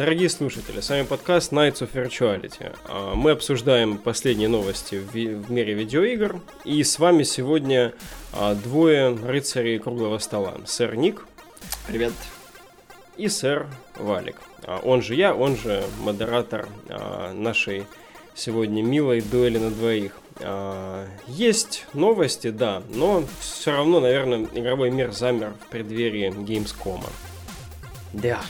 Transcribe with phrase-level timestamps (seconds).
[0.00, 2.74] Дорогие слушатели, с вами подкаст Nights of Virtuality.
[2.86, 6.40] А, мы обсуждаем последние новости в мире видеоигр.
[6.64, 7.92] И с вами сегодня
[8.32, 10.54] а, двое рыцарей круглого стола.
[10.64, 11.26] Сэр Ник.
[11.86, 12.14] Привет.
[13.18, 13.66] И сэр
[13.98, 14.36] Валик.
[14.64, 16.66] А, он же я, он же модератор
[17.34, 17.84] нашей
[18.34, 20.18] сегодня милой дуэли на двоих.
[21.26, 27.04] Есть новости, да, но все равно, наверное, игровой мир замер в преддверии Gamescom.
[28.14, 28.40] Да.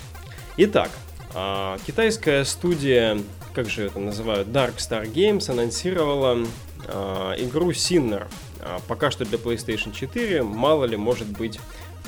[0.57, 0.91] Итак,
[1.34, 3.20] а, китайская студия,
[3.55, 6.38] как же это называют, Dark Star Games анонсировала
[6.87, 8.27] а, игру Sinner.
[8.61, 11.61] А, пока что для PlayStation 4, мало ли, может быть,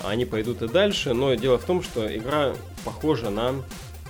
[0.03, 2.53] они пойдут и дальше, но дело в том, что игра
[2.83, 3.55] похожа на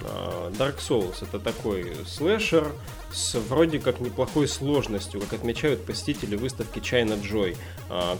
[0.04, 1.22] Dark Souls.
[1.22, 2.72] Это такой слэшер
[3.12, 7.56] с вроде как неплохой сложностью, как отмечают посетители выставки China Joy,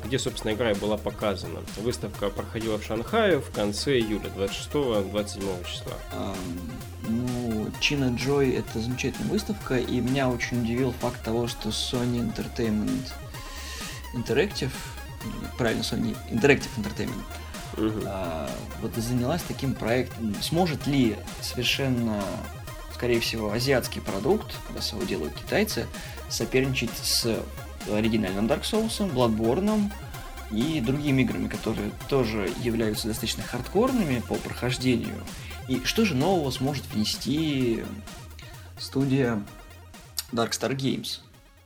[0.04, 1.62] где, собственно, игра и была показана.
[1.78, 5.94] Выставка проходила в Шанхае в конце июля, 26-27 числа.
[7.08, 13.12] Ну, China Joy это замечательная выставка, и меня очень удивил факт того, что Sony Entertainment
[14.16, 14.72] Interactive,
[15.58, 17.24] правильно, Sony Interactive Entertainment,
[17.78, 18.50] а,
[18.82, 20.36] вот занялась таким проектом.
[20.42, 22.24] Сможет ли совершенно,
[22.94, 25.88] скорее всего, азиатский продукт, раз его делают китайцы,
[26.30, 27.40] соперничать с
[27.92, 29.92] оригинальным Dark Souls, Bloodborne
[30.52, 35.24] и другими играми, которые тоже являются достаточно хардкорными по прохождению,
[35.68, 37.84] и что же нового сможет внести
[38.80, 39.42] студия
[40.32, 41.20] Dark Star Games?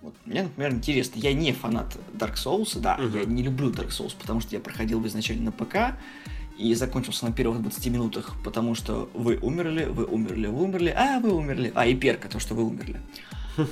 [0.08, 3.20] Вот, мне, например, интересно, я не фанат Dark Souls, да, uh-huh.
[3.20, 6.00] я не люблю Dark Souls, потому что я проходил бы изначально на ПК
[6.58, 11.20] и закончился на первых 20 минутах, потому что вы умерли, вы умерли, вы умерли, а
[11.20, 13.02] вы умерли, а и перка, то, что вы умерли.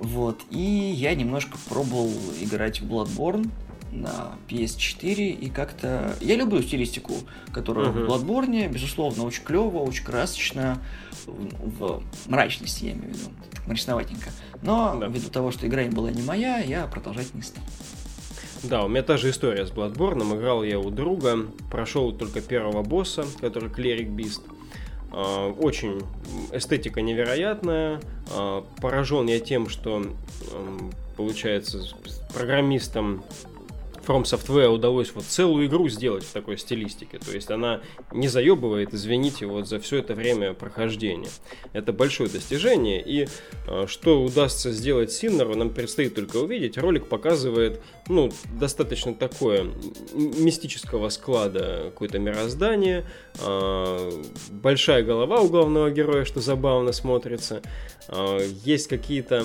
[0.00, 3.50] Вот, и я немножко пробовал играть в Bloodborne,
[3.92, 6.16] на PS4, и как-то...
[6.20, 7.14] Я люблю стилистику,
[7.52, 8.06] которая uh-huh.
[8.06, 10.80] в Bloodborne, безусловно, очень клево, очень красочно,
[11.26, 13.30] в, в мрачности, я имею в виду,
[13.66, 14.30] мрачноватенько.
[14.62, 15.06] Но да.
[15.06, 17.64] ввиду того, что игра была не моя, я продолжать не стал.
[18.64, 20.36] Да, у меня та же история с Bloodborne.
[20.36, 24.42] Играл я у друга, прошел только первого босса, который Клерик Бист.
[25.12, 26.02] А, очень
[26.52, 28.00] эстетика невероятная.
[28.34, 30.04] А, поражен я тем, что
[31.16, 31.82] получается
[32.34, 33.22] программистам
[34.08, 37.18] From Software удалось вот целую игру сделать в такой стилистике.
[37.18, 41.28] То есть она не заебывает, извините, вот за все это время прохождения.
[41.74, 43.02] Это большое достижение.
[43.04, 43.28] И
[43.66, 46.78] э, что удастся сделать Синнеру, нам предстоит только увидеть.
[46.78, 49.66] Ролик показывает, ну, достаточно такое
[50.14, 53.04] мистического склада какое-то мироздание.
[53.40, 54.10] Э,
[54.50, 57.62] большая голова у главного героя, что забавно смотрится.
[58.08, 59.44] Э, есть какие-то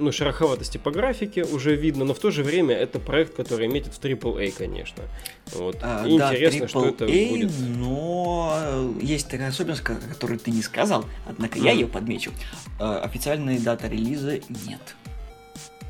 [0.00, 3.94] ну, шероховатости по графике уже видно, но в то же время это проект, который метит
[3.94, 5.04] в AAA, конечно.
[5.52, 5.76] Вот.
[5.82, 7.50] А, И да, интересно, AAA, что это будет.
[7.76, 11.64] Но есть такая особенность, которую ты не сказал, однако mm.
[11.64, 12.32] я ее подмечу.
[12.78, 14.96] А, официальной даты релиза нет.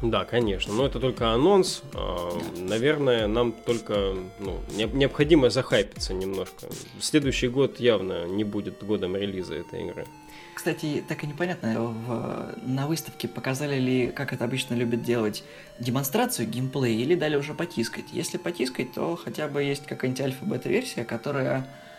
[0.02, 1.82] Да, конечно, но это только анонс.
[1.94, 6.68] А, наверное, нам только ну, необходимо захайпиться немножко.
[7.00, 10.06] Следующий год явно не будет годом релиза этой игры.
[10.54, 15.44] Кстати, так и непонятно, в, на выставке показали ли, как это обычно любят делать,
[15.78, 18.06] демонстрацию геймплея или дали уже потискать.
[18.12, 21.89] Если потискать, то хотя бы есть какая-нибудь альфа-бета-версия, которая э,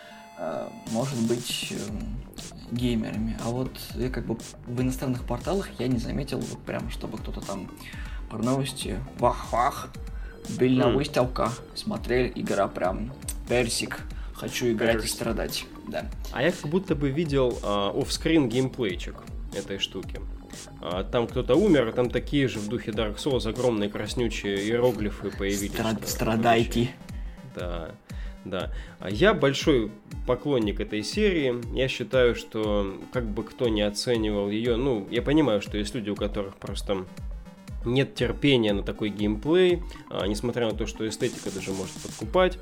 [0.90, 1.76] может быть э,
[2.70, 3.36] геймерами.
[3.44, 4.36] А вот я как бы
[4.66, 7.70] в иностранных порталах я не заметил, вот прям, чтобы кто-то там
[8.30, 9.88] про новости вах-вах,
[10.58, 13.12] были на выставка, смотрели, игра прям
[13.48, 14.00] персик,
[14.34, 15.10] хочу играть персик.
[15.10, 16.06] и страдать да.
[16.32, 19.16] А я как будто бы видел а, офскрин геймплейчик
[19.54, 20.20] этой штуки.
[20.80, 25.30] А, там кто-то умер, а там такие же в духе Dark Souls огромные краснючие иероглифы
[25.30, 25.72] появились.
[25.72, 26.90] Стра- страдайте.
[27.54, 27.90] Да,
[28.44, 28.70] да.
[29.08, 29.90] Я большой
[30.26, 31.54] поклонник этой серии.
[31.76, 36.10] Я считаю, что как бы кто не оценивал ее, ну, я понимаю, что есть люди,
[36.10, 37.04] у которых просто
[37.84, 42.58] нет терпения на такой геймплей, а, несмотря на то, что эстетика даже может подкупать.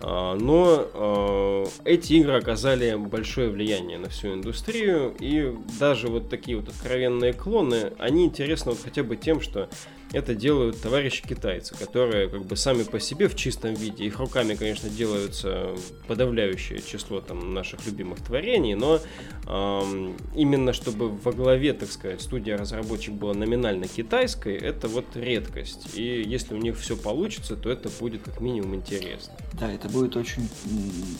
[0.00, 6.56] А, но а, эти игры оказали большое влияние на всю индустрию, и даже вот такие
[6.56, 9.68] вот откровенные клоны, они интересны вот хотя бы тем, что
[10.14, 14.54] это делают товарищи китайцы, которые как бы сами по себе в чистом виде, их руками,
[14.54, 15.74] конечно, делаются
[16.06, 19.00] подавляющее число там наших любимых творений, но
[19.46, 25.96] эм, именно чтобы во главе, так сказать, студия разработчик была номинально китайской, это вот редкость.
[25.96, 29.34] И если у них все получится, то это будет как минимум интересно.
[29.52, 30.48] Да, это будет очень...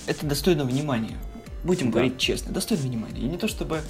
[0.07, 1.19] Это достойно внимания.
[1.65, 1.95] Будем да.
[1.95, 3.21] говорить честно, достойно внимания.
[3.21, 3.81] И не то чтобы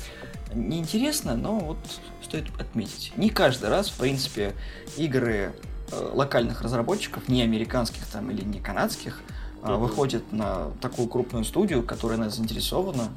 [0.54, 1.78] неинтересно, но вот
[2.22, 3.12] стоит отметить.
[3.16, 4.54] Не каждый раз, в принципе,
[4.96, 5.52] игры
[5.90, 9.20] э, локальных разработчиков, не американских там или не канадских,
[9.62, 13.08] э, выходят на такую крупную студию, которая нас заинтересована.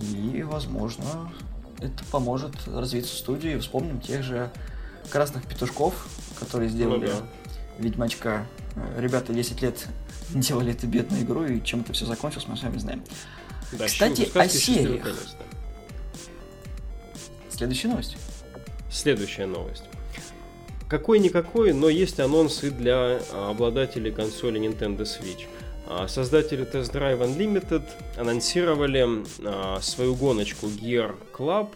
[0.00, 1.30] И, возможно,
[1.78, 3.58] это поможет развиться студии.
[3.58, 4.50] Вспомним тех же
[5.10, 6.08] красных петушков,
[6.38, 7.26] которые сделали ну, да.
[7.78, 8.46] Ведьмачка.
[8.96, 9.86] Ребята 10 лет
[10.30, 13.02] делали эту бедную игру, и чем это все закончилось, мы с вами знаем.
[13.72, 15.06] Да, Кстати, о сериях.
[17.60, 18.16] Следующая новость.
[18.90, 19.84] Следующая новость.
[20.88, 25.44] Какой-никакой, но есть анонс и для а, обладателей консоли Nintendo Switch.
[25.86, 27.82] А, создатели Test Drive Unlimited
[28.16, 29.06] анонсировали
[29.44, 31.68] а, свою гоночку Gear Club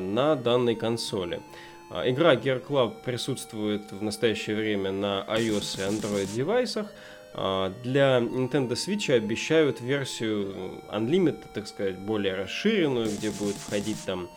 [0.00, 1.40] на данной консоли.
[1.92, 6.92] Игра Gear Club присутствует в настоящее время на iOS и Android девайсах.
[7.34, 14.28] Для Nintendo Switch обещают версию Unlimited, так сказать, более расширенную, где будет входить там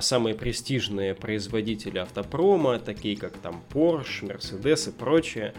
[0.00, 5.54] самые престижные производители автопрома, такие как там Porsche, Mercedes и прочее.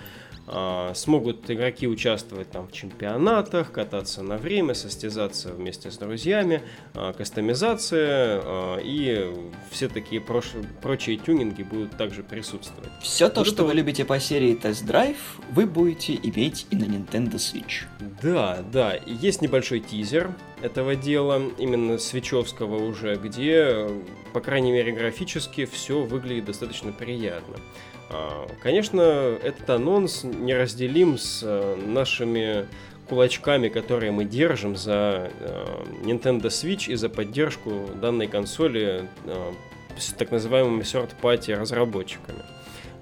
[0.48, 6.62] А, смогут игроки участвовать там в чемпионатах, кататься на время, состязаться вместе с друзьями,
[6.94, 9.34] а, кастомизация а, и
[9.72, 10.52] все такие прош...
[10.82, 12.92] прочие тюнинги будут также присутствовать.
[13.02, 13.66] Все то, вот что это...
[13.66, 15.18] вы любите по серии Test Drive,
[15.52, 17.86] вы будете иметь и на Nintendo Switch.
[18.22, 20.32] Да, да, есть небольшой тизер
[20.62, 23.90] этого дела, именно свечевского уже, где,
[24.32, 27.56] по крайней мере, графически все выглядит достаточно приятно.
[28.10, 32.68] А, конечно, этот анонс неразделим с э, нашими
[33.10, 39.52] кулачками, которые мы держим за э, Nintendo Switch и за поддержку данной консоли э,
[39.98, 42.44] с так называемыми third-party разработчиками.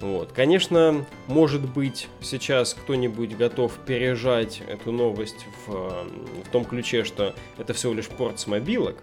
[0.03, 0.33] Вот.
[0.33, 7.73] Конечно, может быть, сейчас кто-нибудь готов пережать эту новость в, в том ключе, что это
[7.73, 9.01] всего лишь порт с мобилок,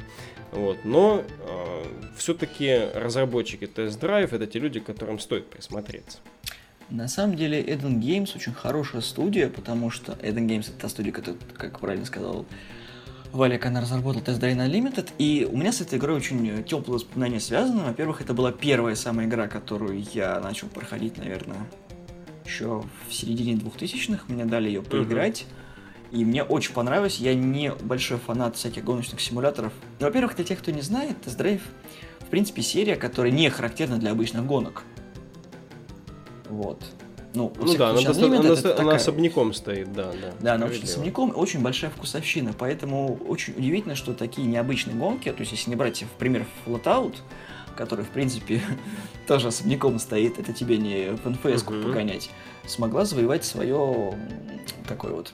[0.53, 0.77] вот.
[0.85, 1.85] Но э,
[2.19, 6.19] все-таки разработчики Drive это те люди, к которым стоит присмотреться.
[6.91, 11.13] На самом деле Eden Games очень хорошая студия, потому что Eden Games это та студия,
[11.13, 12.45] которая, как правильно сказал
[13.33, 17.39] Валик, она разработала Test Drive Unlimited, и у меня с этой игрой очень теплые воспоминания
[17.39, 17.85] связаны.
[17.85, 21.59] Во-первых, это была первая самая игра, которую я начал проходить, наверное,
[22.45, 24.25] еще в середине 2000-х.
[24.29, 25.43] Мне дали ее поиграть.
[25.43, 26.19] Uh-huh.
[26.19, 27.19] И мне очень понравилось.
[27.19, 29.73] Я не большой фанат всяких гоночных симуляторов.
[30.01, 31.61] Но, во-первых, для тех, кто не знает, Test Drive,
[32.19, 34.83] в принципе, серия, которая не характерна для обычных гонок.
[36.49, 36.83] Вот.
[37.33, 38.79] Ну, ну да, она, доста- она, такая...
[38.79, 40.35] она особняком стоит, да, да.
[40.41, 45.41] Да, она очень особняком, очень большая вкусовщина, поэтому очень удивительно, что такие необычные гонки, то
[45.41, 47.15] есть если не брать в пример Flatout,
[47.77, 48.61] который, в принципе,
[49.29, 51.85] тоже особняком стоит, это тебе не в НФС uh-huh.
[51.85, 52.31] погонять,
[52.67, 54.15] смогла завоевать свое
[54.89, 55.33] такое вот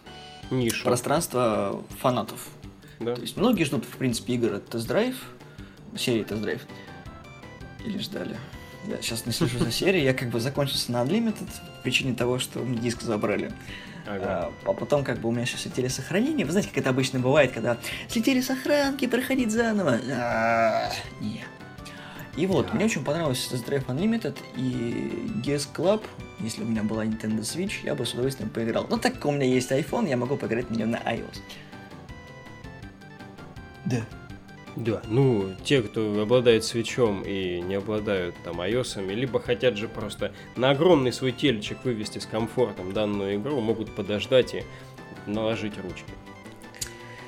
[0.51, 0.85] Нишу.
[0.85, 2.49] пространство фанатов.
[3.01, 3.15] Да.
[3.15, 5.17] То есть многие ждут, в принципе, игр от тест-драйв,
[5.97, 6.61] серии тест-драйв,
[7.85, 8.37] или ждали.
[8.87, 12.39] Я сейчас не слежу за серией, я как бы закончился на Unlimited по причине того,
[12.39, 13.53] что диск забрали.
[14.07, 14.53] Ага.
[14.65, 16.45] А, а потом как бы у меня сейчас слетели сохранения.
[16.45, 17.77] Вы знаете, как это обычно бывает, когда
[18.09, 20.01] слетели сохранки, проходить заново.
[20.13, 21.47] А, нет.
[22.37, 26.05] И вот, мне очень понравился Test Drive Unlimited и GS Club.
[26.39, 28.87] Если у меня была Nintendo Switch, я бы с удовольствием поиграл.
[28.91, 31.39] Но так как у меня есть iPhone, я могу поиграть на нем на iOS.
[33.87, 34.05] Да.
[34.77, 40.33] Да, ну, те, кто обладает свечом и не обладают там iOS, либо хотят же просто
[40.55, 44.65] на огромный свой телечек вывести с комфортом данную игру, могут подождать и
[45.27, 46.13] наложить ручки.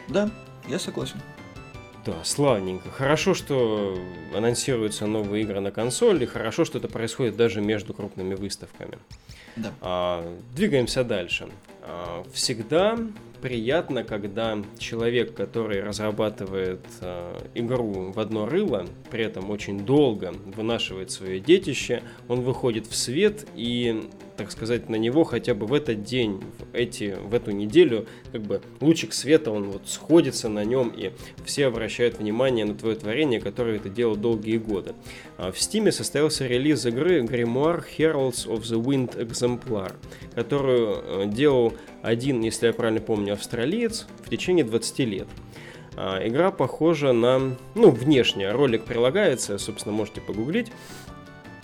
[0.08, 0.30] Да,
[0.68, 1.20] я согласен.
[2.04, 2.90] Да, славненько.
[2.90, 3.98] Хорошо, что
[4.34, 8.98] анонсируются новые игры на консоли, хорошо, что это происходит даже между крупными выставками.
[9.56, 9.72] Да.
[9.80, 11.48] А, двигаемся дальше.
[11.82, 12.98] А, всегда
[13.40, 21.10] приятно, когда человек, который разрабатывает э, игру в одно рыло, при этом очень долго вынашивает
[21.10, 26.04] свое детище, он выходит в свет и так сказать, на него хотя бы в этот
[26.04, 30.92] день, в, эти, в эту неделю, как бы лучик света, он вот сходится на нем,
[30.96, 31.10] и
[31.44, 34.94] все обращают внимание на твое творение, которое ты делал долгие годы.
[35.36, 39.92] А в Стиме состоялся релиз игры Grimoire Heralds of the Wind Exemplar,
[40.34, 45.26] которую э, делал один, если я правильно помню, австралиец в течение 20 лет.
[46.00, 47.56] А, игра похожа на...
[47.74, 50.70] Ну, внешне ролик прилагается, собственно, можете погуглить.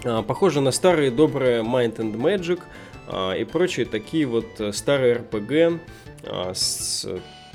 [0.05, 2.61] А, похоже на старые добрые Mind and Magic
[3.09, 5.81] а, и прочие такие вот э, старые RPG
[6.25, 7.07] а, с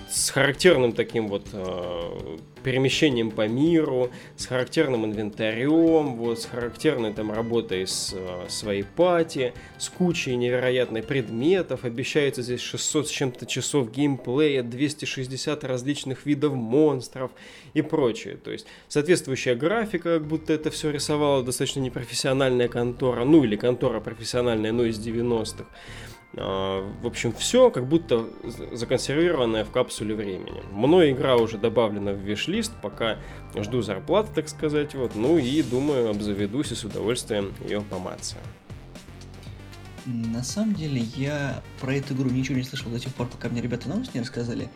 [0.09, 7.31] с характерным таким вот э, перемещением по миру, с характерным инвентарем, вот, с характерной там
[7.31, 11.85] работой с э, своей пати, с кучей невероятных предметов.
[11.85, 17.31] Обещается здесь 600 с чем-то часов геймплея, 260 различных видов монстров
[17.73, 18.37] и прочее.
[18.37, 23.99] То есть соответствующая графика, как будто это все рисовала достаточно непрофессиональная контора, ну или контора
[23.99, 25.65] профессиональная, но из 90-х.
[26.35, 28.27] А, в общем, все как будто
[28.71, 30.63] законсервированное в капсуле времени.
[30.71, 33.17] Мной игра уже добавлена в виш-лист, пока
[33.55, 34.93] жду зарплаты, так сказать.
[34.95, 35.15] Вот.
[35.15, 38.41] Ну и думаю, обзаведусь и с удовольствием ее помацаю.
[40.05, 43.61] На самом деле, я про эту игру ничего не слышал до тех пор, пока мне
[43.61, 44.69] ребята новости не рассказали.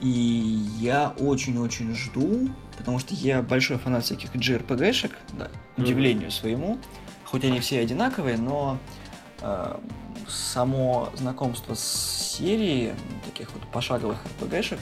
[0.00, 6.78] И я очень-очень жду, потому что я большой фанат всяких JRPG-шек, да, удивлению своему.
[7.24, 8.78] Хоть они все одинаковые, но
[9.42, 9.76] э,
[10.28, 12.94] само знакомство с серией
[13.24, 14.78] таких вот пошаговых RPG-шек,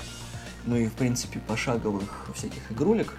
[0.65, 3.15] ну и в принципе пошаговых всяких игрулек,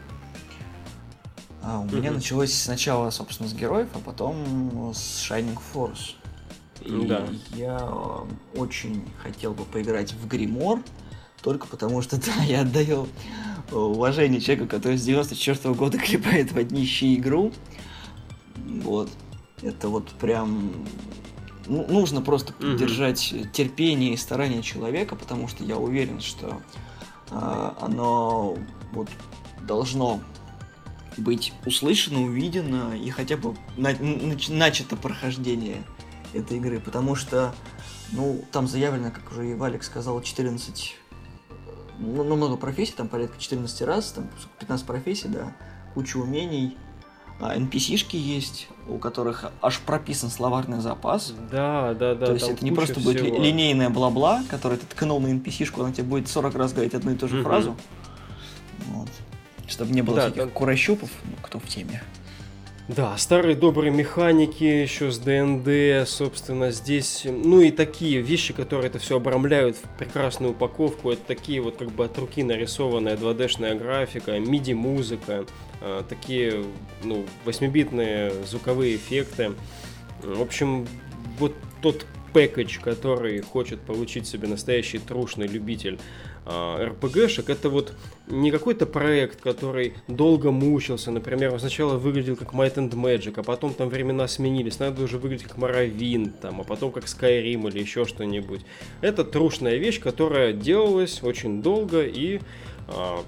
[1.68, 1.96] а у mm-hmm.
[1.96, 6.16] меня началось сначала, собственно, с героев, а потом с Shining Force.
[6.82, 7.28] И да.
[7.56, 7.78] я
[8.56, 10.82] очень хотел бы поиграть в Гримор,
[11.42, 13.08] только потому что, да, я отдаю
[13.72, 17.52] уважение человеку, который с 94 -го года клепает в однище игру.
[18.56, 19.10] Вот.
[19.62, 20.72] Это вот прям
[21.68, 23.52] ну, нужно просто поддержать mm-hmm.
[23.52, 26.62] терпение и старание человека, потому что я уверен, что
[27.32, 28.58] э, оно
[28.94, 29.10] вот
[29.62, 30.22] должно
[31.18, 35.84] быть услышано, увидено и хотя бы на, нач, начато прохождение
[36.34, 37.54] этой игры, потому что,
[38.12, 40.96] ну, там заявлено, как уже и Валик сказал, 14,
[42.00, 45.56] ну, много профессий, там порядка 14 раз, там 15 профессий, да,
[45.94, 46.78] куча умений,
[47.40, 51.34] NPC-шки есть, у которых аж прописан словарный запас.
[51.52, 52.28] Да, да, да.
[52.28, 53.14] То есть это не просто всего.
[53.14, 57.12] будет линейная бла-бла, которая ты ткнул на NPC-шку, она тебе будет 40 раз говорить одну
[57.12, 57.44] и ту же mm-hmm.
[57.44, 57.76] фразу.
[58.88, 59.10] Вот.
[59.68, 60.50] Чтобы не было да, всяких да.
[60.50, 62.02] курощупов, ну, кто в теме.
[62.88, 68.98] Да, старые добрые механики еще с ДНД, собственно, здесь, ну и такие вещи, которые это
[68.98, 74.38] все обрамляют в прекрасную упаковку, это такие вот как бы от руки нарисованная 2D-шная графика,
[74.38, 75.46] MIDI-музыка,
[75.82, 76.64] э, такие,
[77.04, 79.52] ну, 8-битные звуковые эффекты.
[80.24, 80.88] В общем,
[81.40, 82.06] вот тот
[82.38, 85.98] пэкэдж, который хочет получить себе настоящий трушный любитель
[86.46, 87.94] а, РПГшек, это вот
[88.28, 93.44] не какой-то проект, который долго мучился, например, он сначала выглядел как Might and Magic, а
[93.44, 97.80] потом там времена сменились, надо уже выглядеть как Morrowind, там, а потом как Skyrim или
[97.80, 98.62] еще что-нибудь.
[99.02, 102.40] Это трушная вещь, которая делалась очень долго и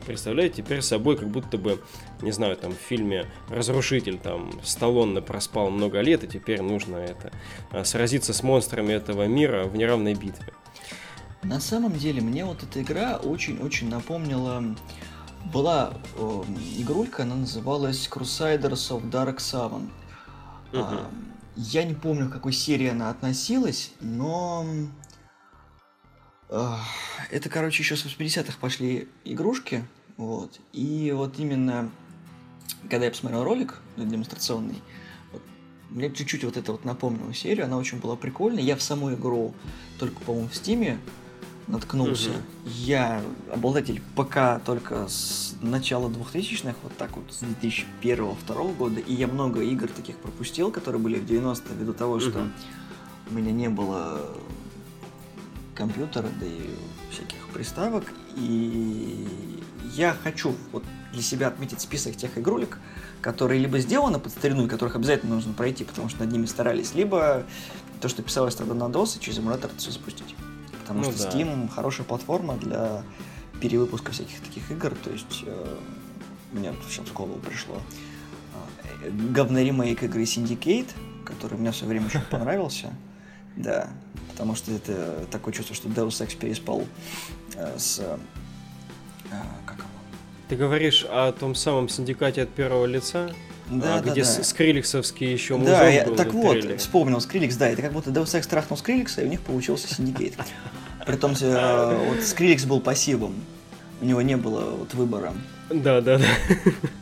[0.06, 1.82] представляет теперь собой как будто бы,
[2.22, 7.32] не знаю, там в фильме «Разрушитель», там Сталлоне проспал много лет, и теперь нужно это
[7.72, 10.54] а, сразиться с монстрами этого мира в неравной битве.
[11.44, 14.64] На самом деле, мне вот эта игра очень-очень напомнила...
[15.54, 16.44] Была э,
[16.78, 19.90] игрулька, она называлась Crusaders of Dark Seven.
[20.74, 20.84] Угу.
[20.84, 21.10] А,
[21.56, 24.66] я не помню, к какой серии она относилась, но
[26.50, 29.86] это, короче, еще с 80-х пошли игрушки.
[30.18, 30.60] Вот.
[30.74, 31.90] И вот именно,
[32.90, 34.82] когда я посмотрел ролик демонстрационный,
[35.32, 35.42] вот,
[35.90, 38.64] мне чуть-чуть вот это вот напомнило серию, она очень была прикольная.
[38.64, 39.54] Я в саму игру
[40.00, 41.00] только, по-моему, в Стиме
[41.68, 42.32] наткнулся.
[42.32, 42.38] Угу.
[42.66, 43.22] Я
[43.54, 49.62] обладатель ПК только с начала 2000-х, вот так вот, с 2001-2002 года, и я много
[49.62, 52.22] игр таких пропустил, которые были в 90-е, ввиду того, угу.
[52.22, 52.48] что
[53.30, 54.26] у меня не было
[55.80, 56.76] компьютера, да и
[57.10, 58.04] всяких приставок.
[58.36, 59.28] И
[59.96, 60.84] я хочу вот
[61.14, 62.78] для себя отметить список тех игрулек,
[63.22, 66.94] которые либо сделаны под старину, и которых обязательно нужно пройти, потому что над ними старались,
[66.94, 67.46] либо
[68.02, 70.36] то, что писалось тогда на DOS, и через эмулятор это все запустить.
[70.82, 71.30] Потому ну, что да.
[71.30, 73.04] Steam хорошая платформа для
[73.62, 75.78] перевыпуска всяких таких игр, то есть э,
[76.52, 77.82] мне сейчас в голову пришло
[79.04, 80.90] э, говный ремейк игры Syndicate,
[81.26, 82.94] который мне все время очень понравился.
[83.56, 83.90] Да,
[84.40, 86.86] потому что это такое чувство, что Deus Ex переспал
[87.56, 88.00] э, с...
[88.00, 88.18] Э,
[89.66, 89.88] как его?
[90.48, 93.36] Ты говоришь о том самом синдикате от первого лица?
[93.70, 94.44] Да, а, да, где да.
[94.44, 96.78] Skrillex овский еще музон Да, я, так вот, трейлере.
[96.78, 99.94] вспомнил Skrillex, да, это как будто Deus Ex трахнул Skrillex а, и у них получился
[99.94, 100.48] Syndicate.
[101.06, 103.36] Притом, э, вот Skrillex был пассивом,
[104.00, 105.34] у него не было вот выбора.
[105.72, 106.26] Да, да, да.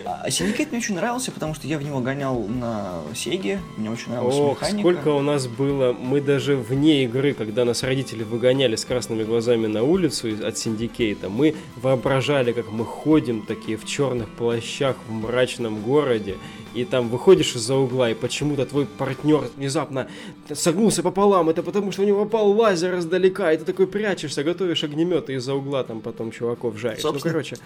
[0.05, 4.11] А Syndicate мне очень нравился, потому что я в него гонял на Сеге, мне очень
[4.11, 4.79] нравилась Ох, механика.
[4.79, 9.67] сколько у нас было, мы даже вне игры, когда нас родители выгоняли с красными глазами
[9.67, 15.11] на улицу от Syndicate а, мы воображали, как мы ходим такие в черных плащах в
[15.11, 16.35] мрачном городе,
[16.73, 20.07] и там выходишь из-за угла, и почему-то твой партнер внезапно
[20.53, 24.83] согнулся пополам, это потому что у него попал лазер издалека, и ты такой прячешься, готовишь
[24.83, 27.03] огнемет, и из-за угла там потом чуваков жаришь.
[27.03, 27.57] Ну, Собственно, ну, короче...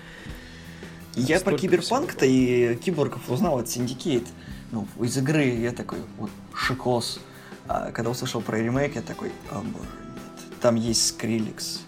[1.15, 4.27] Я про киберпанк-то и киборгов узнал от Syndicate.
[4.71, 7.19] Ну, из игры я такой, вот, шикос.
[7.67, 10.59] А когда услышал про ремейк, я такой, о боже, нет.
[10.61, 11.81] Там есть Скриликс.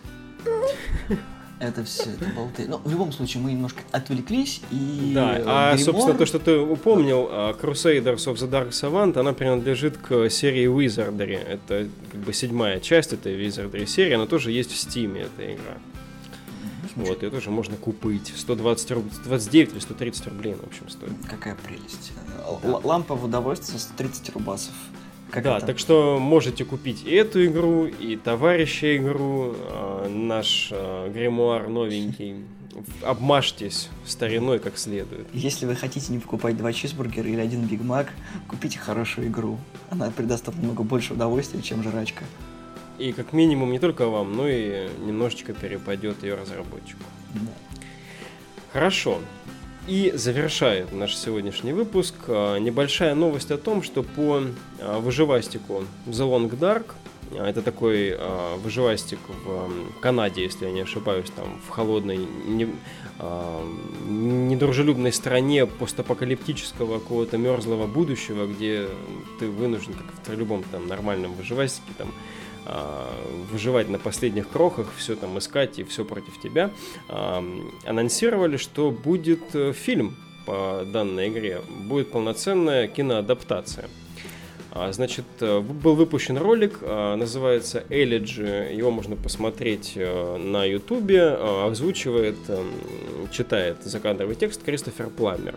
[1.59, 2.65] Это все, это болты.
[2.67, 5.13] Но в любом случае мы немножко отвлеклись и...
[5.15, 9.95] Да, а, собственно, то, что ты упомнил, а, Crusaders of the Dark Savant, она принадлежит
[9.97, 11.37] к серии Wizardry.
[11.37, 15.77] Это как бы седьмая часть этой Wizardry серии, она тоже есть в Steam, эта игра.
[16.95, 18.33] Вот, ее тоже можно купить.
[18.35, 21.11] 120 рублей, 129 или 130 рублей, в общем, стоит.
[21.29, 22.11] Какая прелесть.
[22.63, 24.73] Л- лампа в удовольствие 130 рубасов.
[25.31, 25.65] Как да, это?
[25.65, 32.35] так что можете купить и эту игру, и товарища игру, а, наш а, гримуар новенький.
[33.03, 35.27] Обмажьтесь стариной как следует.
[35.33, 38.11] Если вы хотите не покупать два чизбургера или один Биг Мак,
[38.47, 39.59] купите хорошую игру.
[39.89, 42.23] Она придаст вам намного больше удовольствия, чем жрачка.
[42.99, 47.03] И как минимум не только вам, но и немножечко перепадет ее разработчику.
[48.71, 49.19] Хорошо.
[49.87, 54.41] И завершает наш сегодняшний выпуск а, небольшая новость о том, что по
[54.79, 56.93] а, выживастику The Long Dark,
[57.33, 58.17] а, это такой
[58.59, 62.73] выживастик в Канаде, если я не ошибаюсь, там в холодной, не-
[64.07, 68.87] недружелюбной стране постапокалиптического какого-то мерзлого будущего, где
[69.39, 72.13] ты вынужден, как в любом там нормальном выживастике, там
[73.51, 76.71] выживать на последних крохах, все там искать и все против тебя,
[77.09, 77.43] а,
[77.85, 80.15] анонсировали, что будет э, фильм
[80.45, 83.89] по данной игре, будет полноценная киноадаптация.
[84.71, 91.21] А, Значит, э, был выпущен ролик, а, называется Elegy, его можно посмотреть э, на ютубе,
[91.21, 92.37] а, озвучивает,
[93.31, 95.55] читает закадровый текст Кристофер Пламер.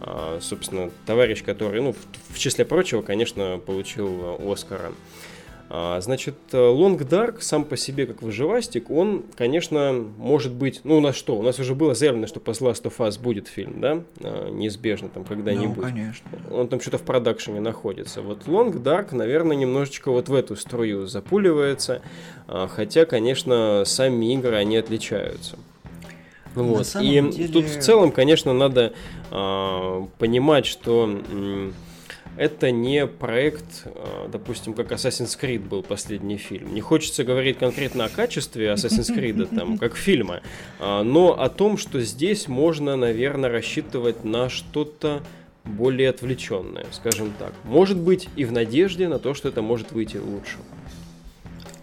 [0.00, 1.94] А, Собственно, товарищ, который, ну,
[2.30, 4.92] в- числе прочего, конечно, получил Оскара.
[5.72, 10.80] А, Значит, э, Long Dark сам по себе как выживастик, он, конечно, может быть...
[10.82, 11.36] Ну, у нас что?
[11.36, 14.02] У нас уже было заявлено, что по Last of Us будет фильм, да?
[14.20, 15.76] А, Неизбежно там когда-нибудь.
[15.76, 16.28] Ну, конечно.
[16.50, 18.20] Он там что-то в продакшене находится.
[18.20, 22.02] Вот Long Dark, наверное, немножечко вот в эту струю запуливается.
[22.48, 25.56] а, Хотя, конечно, сами игры, они отличаются.
[26.56, 26.84] Вот.
[27.00, 28.92] И деле- тут в целом, конечно, надо
[30.18, 31.72] понимать, что м,
[32.40, 36.72] это не проект, а, допустим, как Assassin's Creed был последний фильм.
[36.72, 40.40] Не хочется говорить конкретно о качестве Assassin's Creed, там, как фильма,
[40.78, 45.22] а, но о том, что здесь можно, наверное, рассчитывать на что-то
[45.64, 47.52] более отвлеченное, скажем так.
[47.64, 50.56] Может быть, и в надежде на то, что это может выйти лучше.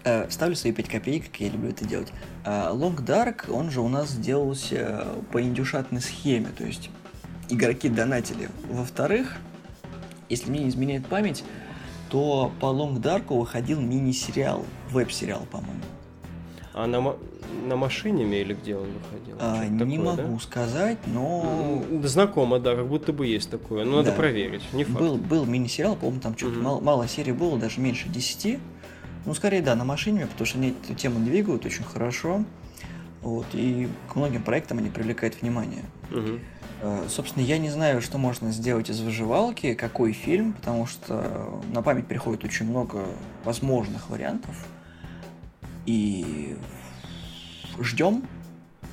[0.02, 2.08] Э, Ставлю свои 5 копеек, как я люблю это делать.
[2.44, 6.90] А, Long Dark, он же у нас делался по индюшатной схеме, то есть
[7.48, 8.48] игроки донатили.
[8.68, 9.36] Во-вторых,
[10.28, 11.44] если мне не изменяет память,
[12.10, 15.80] то по Long Dark выходил мини-сериал, веб-сериал, по-моему.
[16.72, 17.16] А на,
[17.66, 19.36] на машине или где он выходил?
[19.40, 20.22] А, Что-то не такое, да?
[20.24, 23.84] могу сказать, но Знакомо, да, как будто бы есть такое.
[23.84, 24.16] Но надо Да.
[24.16, 24.98] проверить, не факт.
[24.98, 26.64] был, был мини-сериал, по-моему, там что-то Мгм.
[26.64, 28.58] мало, мало серий было, даже меньше 10.
[29.26, 32.44] Ну, скорее, да, на машине, потому что они эту тему двигают очень хорошо.
[33.20, 35.82] Вот, и к многим проектам они привлекают внимание.
[36.10, 36.40] Мгм.
[36.80, 41.82] Э, Собственно, я не знаю, что можно сделать из выживалки, какой фильм, потому что на
[41.82, 43.04] память приходит очень много
[43.44, 44.54] возможных вариантов.
[45.86, 46.56] И
[47.80, 48.22] ждем.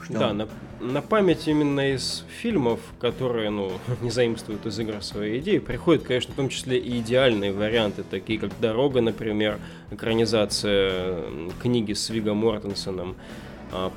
[0.03, 0.19] Ждем.
[0.19, 0.47] Да, на,
[0.79, 3.71] на память именно из фильмов, которые, ну,
[4.01, 8.39] не заимствуют из игр свои идеи, приходят, конечно, в том числе и идеальные варианты, такие
[8.39, 9.59] как «Дорога», например,
[9.91, 11.23] экранизация
[11.61, 13.15] книги с Вигом Мортенсоном,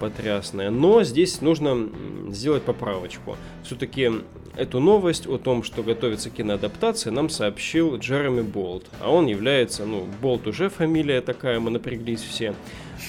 [0.00, 0.70] потрясная.
[0.70, 1.88] Но здесь нужно
[2.30, 3.36] сделать поправочку.
[3.62, 4.10] Все-таки
[4.56, 8.86] эту новость о том, что готовится киноадаптация, нам сообщил Джереми Болт.
[9.00, 12.54] А он является, ну, Болт уже фамилия такая, мы напряглись все.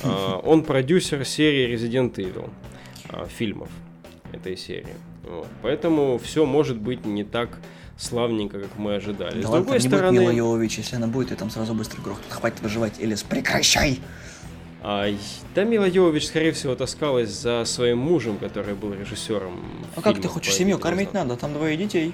[0.03, 2.49] А, Он продюсер серии Resident Evil
[3.09, 3.69] а, фильмов
[4.31, 4.93] этой серии.
[5.23, 5.47] Вот.
[5.61, 7.59] Поэтому все может быть не так
[7.97, 9.41] славненько, как мы ожидали.
[9.41, 11.73] Да С ладно, другой не будет Мила стороны, Йовович, если она будет, и там сразу
[11.73, 12.27] быстро грохнут.
[12.29, 13.99] Хватит выживать, Элис, прекращай!
[14.81, 15.07] А,
[15.55, 19.59] да, Мила Йовович, скорее всего, таскалась за своим мужем, который был режиссером.
[19.95, 21.35] А как ты хочешь семью кормить надо?
[21.35, 22.13] Там двое детей.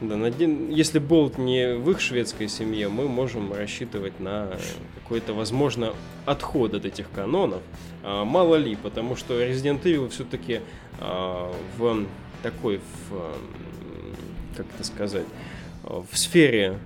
[0.00, 4.48] Да, наде- если Болт не в их шведской семье, мы можем рассчитывать на
[4.94, 5.92] какой-то, возможно,
[6.24, 7.62] отход от этих канонов.
[8.04, 10.60] А, мало ли, потому что Resident Evil все-таки
[11.00, 12.06] в
[12.42, 13.36] такой, в,
[14.56, 15.26] как это сказать,
[15.84, 16.78] а, в сфере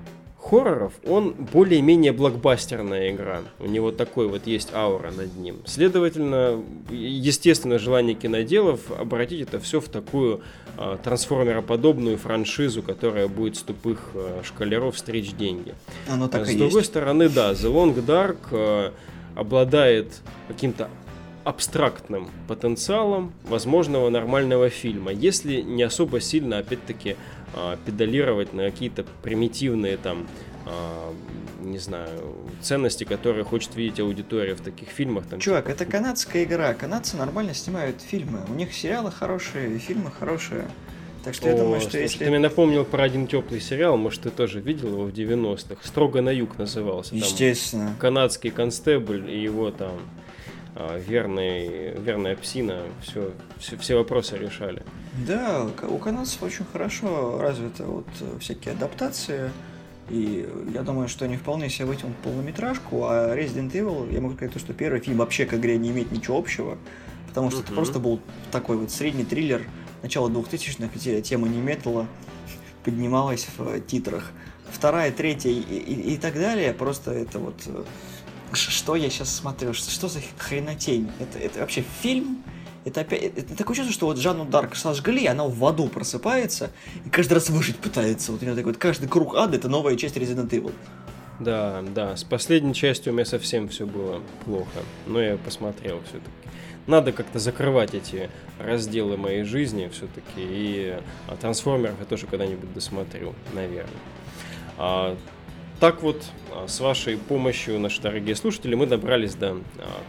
[0.43, 3.43] хорроров он более-менее блокбастерная игра.
[3.61, 5.63] У него такой вот есть аура над ним.
[5.65, 10.41] Следовательно, естественно, желание киноделов обратить это все в такую
[10.77, 15.75] а, трансформероподобную франшизу, которая будет с тупых а, шкалеров стричь деньги.
[16.09, 16.91] Оно так С и другой есть.
[16.91, 18.91] стороны, да, The Long Dark э,
[19.37, 20.91] обладает каким-то
[21.45, 27.17] абстрактным потенциалом возможного нормального фильма, если не особо сильно, опять-таки,
[27.55, 30.27] э, педалировать на какие-то примитивные там
[30.65, 31.13] а,
[31.61, 35.27] не знаю, ценности, которые хочет видеть аудитория в таких фильмах.
[35.27, 35.75] Там, Чувак, типа...
[35.75, 36.75] это канадская игра.
[36.75, 38.41] Канадцы нормально снимают фильмы.
[38.49, 40.69] У них сериалы хорошие, фильмы хорошие.
[41.25, 42.25] Так что О, я думаю, что слушай, если...
[42.25, 45.77] Ты мне напомнил про один теплый сериал, может, ты тоже видел его в 90-х.
[45.85, 47.15] «Строго на юг» назывался.
[47.15, 47.87] Естественно.
[47.87, 50.42] Там канадский констебль и его там а,
[50.75, 54.83] верный, верная псина все, все, все вопросы решали.
[55.27, 58.07] Да, у канадцев очень хорошо развиты вот
[58.41, 59.51] всякие адаптации.
[60.11, 64.59] И я думаю, что они вполне себе вытянут полнометражку, а Resident Evil, я могу сказать,
[64.59, 66.77] что первый фильм вообще к игре не имеет ничего общего,
[67.29, 67.65] потому что uh-huh.
[67.65, 69.63] это просто был такой вот средний триллер
[70.03, 72.07] начала 2000-х, где тема не металла
[72.85, 74.33] поднималась в титрах.
[74.71, 77.57] Вторая, третья и, и, и так далее, просто это вот...
[78.53, 79.73] Э, что я сейчас смотрю?
[79.73, 81.11] Что, что за хренотень?
[81.19, 82.43] Это, это вообще фильм?
[82.85, 83.23] Это опять...
[83.23, 86.71] Это такое чувство, что вот Жанну Дарк сожгли, она в аду просыпается
[87.05, 88.33] и каждый раз выжить пытается.
[88.33, 90.73] Вот у нее такой вот каждый круг ада— это новая часть Resident Evil.
[91.39, 96.31] Да, да, с последней частью у меня совсем все было плохо, но я посмотрел все-таки
[96.87, 100.25] надо как-то закрывать эти разделы моей жизни все-таки.
[100.39, 103.93] И а, трансформеров я тоже когда-нибудь досмотрю, наверное.
[104.79, 105.17] А,
[105.83, 109.59] так вот, а, с вашей помощью, наши дорогие слушатели, мы добрались до а,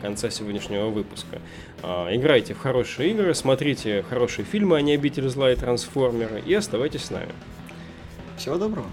[0.03, 1.39] конца сегодняшнего выпуска.
[1.81, 7.05] Играйте в хорошие игры, смотрите хорошие фильмы, а не обитель зла и трансформеры, и оставайтесь
[7.05, 7.31] с нами.
[8.37, 8.85] Всего доброго.